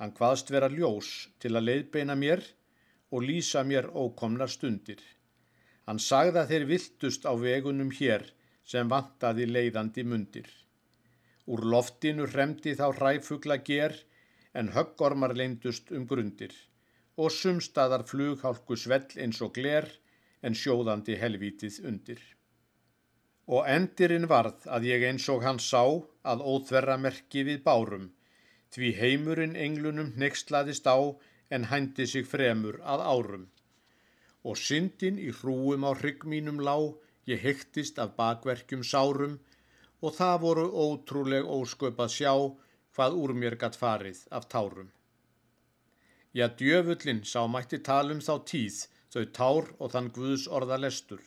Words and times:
Hann 0.00 0.14
hvaðst 0.16 0.50
vera 0.54 0.70
ljós 0.72 1.28
til 1.44 1.52
að 1.58 1.66
leiðbeina 1.68 2.16
mér 2.16 2.40
og 3.12 3.26
lýsa 3.28 3.62
mér 3.68 3.90
ókomnar 3.92 4.48
stundir. 4.48 5.00
Hann 5.86 6.00
sagði 6.00 6.40
að 6.40 6.52
þeir 6.54 6.66
viltust 6.70 7.26
á 7.28 7.32
vegunum 7.36 7.90
hér 7.98 8.24
sem 8.72 8.88
vantaði 8.88 9.46
leiðandi 9.50 10.04
mundir. 10.06 10.48
Úr 11.50 11.66
loftinu 11.72 12.28
hremdi 12.30 12.72
þá 12.78 12.86
hræfugla 12.96 13.58
ger 13.66 13.96
en 14.54 14.72
höggormar 14.74 15.34
leindust 15.36 15.90
um 15.96 16.06
grundir 16.10 16.54
og 17.20 17.32
sumstaðar 17.34 18.06
flughálku 18.08 18.76
svell 18.78 19.18
eins 19.24 19.40
og 19.44 19.52
gler 19.58 19.88
en 20.46 20.56
sjóðandi 20.56 21.16
helvítið 21.20 21.80
undir. 21.90 22.20
Og 23.50 23.66
endirinn 23.68 24.28
varð 24.30 24.64
að 24.76 24.86
ég 24.88 25.04
eins 25.10 25.26
og 25.34 25.44
hann 25.44 25.60
sá 25.60 25.82
að 26.32 26.44
óþverra 26.52 26.96
merki 27.02 27.44
við 27.48 27.64
bárum, 27.66 28.06
því 28.74 28.90
heimurinn 29.00 29.56
englunum 29.66 30.12
nextlaðist 30.22 30.86
á 30.86 30.98
en 31.50 31.66
hændi 31.70 32.06
sig 32.06 32.26
fremur 32.32 32.78
að 32.94 33.04
árum. 33.12 33.46
Og 34.46 34.56
syndin 34.56 35.18
í 35.18 35.30
hrúum 35.40 35.84
á 35.84 35.92
hrygg 35.92 36.24
mínum 36.32 36.60
lá, 36.68 36.76
ég 37.26 37.42
hektist 37.46 37.98
af 37.98 38.14
bakverkjum 38.18 38.84
sárum 38.92 39.38
og 40.00 40.14
það 40.18 40.36
voru 40.44 40.66
ótrúleg 40.84 41.50
ósköpað 41.56 42.14
sjá 42.14 42.32
hvað 42.94 43.18
úr 43.22 43.34
mér 43.42 43.56
gatt 43.60 43.76
farið 43.82 44.22
af 44.30 44.48
tárum. 44.54 44.88
Já, 46.32 46.46
djöfullin 46.46 47.24
sá 47.26 47.42
mætti 47.50 47.80
talum 47.82 48.22
þá 48.22 48.34
tíð, 48.50 48.76
þau 49.12 49.24
tár 49.38 49.70
og 49.78 49.92
þann 49.92 50.12
Guðs 50.14 50.46
orða 50.46 50.78
lestur. 50.78 51.22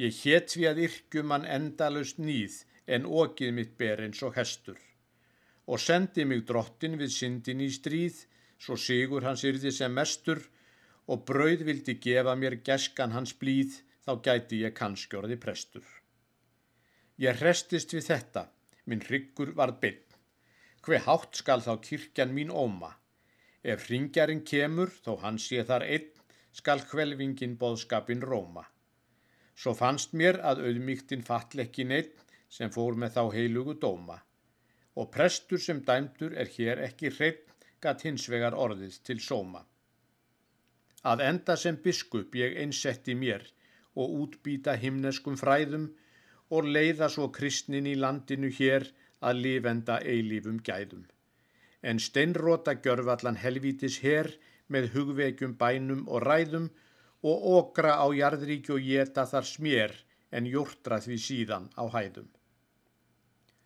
Ég 0.00 0.16
hétt 0.24 0.56
við 0.56 0.70
að 0.70 0.82
yrkjum 0.86 1.34
hann 1.34 1.44
endalust 1.56 2.18
nýð 2.18 2.62
en 2.96 3.04
okið 3.22 3.54
mitt 3.58 3.76
ber 3.78 4.00
eins 4.06 4.24
og 4.26 4.34
hestur. 4.38 4.80
Og 5.66 5.80
sendi 5.80 6.24
mig 6.28 6.44
drottin 6.48 6.98
við 7.00 7.12
syndin 7.14 7.62
í 7.64 7.70
stríð, 7.72 8.24
svo 8.60 8.76
sigur 8.76 9.24
hans 9.24 9.44
yrði 9.48 9.72
sem 9.72 9.92
mestur 9.92 10.42
og 11.08 11.24
brauð 11.28 11.64
vildi 11.68 11.96
gefa 12.00 12.34
mér 12.36 12.58
geskan 12.64 13.12
hans 13.16 13.34
blíð, 13.40 13.80
þá 14.04 14.12
gæti 14.26 14.60
ég 14.64 14.74
kannskjörði 14.76 15.38
prestur. 15.40 15.84
Ég 17.20 17.40
hrestist 17.40 17.94
við 17.96 18.08
þetta, 18.10 18.48
minn 18.84 19.04
ryggur 19.08 19.54
var 19.56 19.72
byll. 19.80 20.02
Hver 20.84 21.04
hátt 21.06 21.40
skal 21.40 21.62
þá 21.64 21.78
kirkjan 21.80 22.34
mín 22.36 22.52
óma? 22.52 22.90
Ef 23.64 23.88
ringjarinn 23.88 24.44
kemur, 24.44 24.90
þó 25.04 25.16
hann 25.22 25.38
sé 25.40 25.64
þar 25.64 25.86
einn, 25.88 26.10
skal 26.52 26.82
hvelvingin 26.90 27.56
boðskapin 27.60 28.20
róma. 28.20 28.66
Svo 29.56 29.72
fannst 29.78 30.12
mér 30.12 30.40
að 30.44 30.66
auðmíktin 30.68 31.24
fallekkin 31.24 31.94
einn 31.96 32.12
sem 32.52 32.72
fór 32.74 32.98
með 33.00 33.16
þá 33.16 33.22
heilugu 33.36 33.74
dóma. 33.80 34.18
Og 35.00 35.10
prestur 35.14 35.60
sem 35.62 35.80
dæmdur 35.88 36.36
er 36.42 36.50
hér 36.56 36.82
ekki 36.88 37.10
hreinn, 37.16 37.40
gatt 37.82 38.04
hins 38.06 38.28
vegar 38.32 38.54
orðið 38.64 39.00
til 39.08 39.20
sóma. 39.20 39.64
Að 41.04 41.22
enda 41.28 41.56
sem 41.60 41.76
biskup 41.84 42.36
ég 42.38 42.54
einsetti 42.62 43.16
mér 43.22 43.42
og 43.94 44.14
útbýta 44.22 44.76
himneskum 44.84 45.36
fræðum 45.40 45.90
og 46.56 46.70
leiða 46.76 47.10
svo 47.12 47.28
kristnin 47.38 47.90
í 47.90 47.96
landinu 48.04 48.50
hér 48.58 48.86
að 49.20 49.42
lifenda 49.46 49.98
eilífum 50.14 50.62
gæðum. 50.68 51.04
En 51.82 52.00
steinróta 52.00 52.76
gjörfallan 52.84 53.40
helvítis 53.42 53.98
hér 54.04 54.30
með 54.72 54.90
hugveikjum 54.94 55.58
bænum 55.60 56.06
og 56.08 56.24
ræðum 56.24 56.70
og 57.30 57.46
okra 57.58 57.98
á 58.00 58.06
jarðríki 58.16 58.72
og 58.76 58.88
geta 58.88 59.26
þar 59.28 59.48
smér 59.50 59.94
en 60.32 60.48
jórtra 60.48 61.00
því 61.04 61.18
síðan 61.26 61.68
á 61.76 61.84
hæðum. 61.96 62.28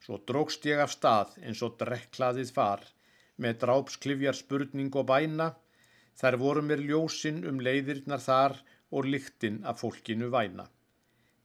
Svo 0.00 0.18
drókst 0.28 0.64
ég 0.70 0.80
af 0.80 0.92
stað 0.94 1.36
eins 1.44 1.60
og 1.66 1.76
drekklaðið 1.80 2.52
far 2.56 2.84
með 3.40 3.58
drápsklifjar 3.64 4.36
spurning 4.38 4.94
og 4.96 5.06
bæna, 5.10 5.50
þær 6.20 6.36
voru 6.42 6.62
mér 6.64 6.82
ljósinn 6.88 7.42
um 7.48 7.60
leiðirnar 7.64 8.22
þar 8.24 8.56
og 8.90 9.08
lyktinn 9.12 9.60
af 9.64 9.80
fólkinu 9.82 10.30
væna. 10.32 10.66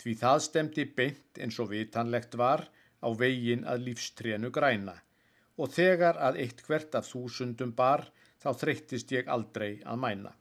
Því 0.02 0.14
það 0.22 0.40
stemdi 0.48 0.86
beint 0.98 1.42
eins 1.42 1.60
og 1.64 1.72
vitanlegt 1.72 2.36
var 2.40 2.66
á 3.06 3.10
vegin 3.16 3.68
að 3.68 3.86
lífstrénu 3.90 4.52
græna 4.56 4.96
og 5.56 5.72
þegar 5.72 6.18
að 6.20 6.40
eitt 6.44 6.64
hvert 6.68 6.96
af 7.00 7.08
þúsundum 7.08 7.72
bar 7.76 8.04
þá 8.44 8.50
þreyttist 8.62 9.12
ég 9.16 9.30
aldrei 9.32 9.80
að 9.88 10.02
mæna. 10.04 10.34